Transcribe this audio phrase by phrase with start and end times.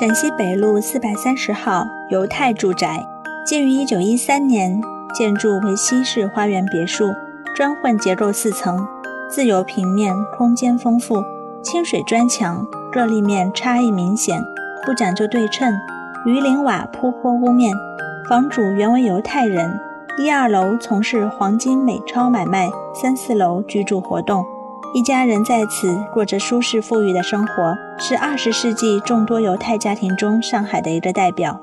[0.00, 3.06] 陕西北路四百三十号犹太住宅，
[3.46, 4.82] 建于一九一三年，
[5.14, 7.12] 建筑为西式花园别墅，
[7.54, 8.84] 砖混结构四层，
[9.30, 11.22] 自由平面，空间丰富，
[11.62, 14.42] 清水砖墙，各立面差异明显，
[14.84, 15.72] 不讲究对称，
[16.26, 17.72] 鱼鳞瓦铺坡屋面，
[18.28, 19.78] 房主原为犹太人，
[20.18, 22.68] 一二楼从事黄金美钞买卖，
[23.00, 24.44] 三四楼居住活动。
[24.92, 31.60] 一家人在此过着舒适富裕的生活，是二十世纪众多犹太家庭中上海的一个代表。